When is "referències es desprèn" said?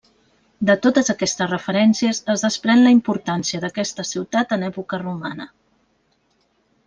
1.51-2.81